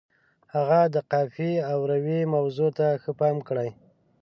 هغه 0.53 0.79
د 0.93 0.95
قافیې 1.11 1.53
او 1.71 1.79
روي 1.91 2.19
موضوع 2.35 2.69
ته 2.77 2.87
ښه 3.01 3.11
پام 3.19 3.37
کړی. 3.47 3.69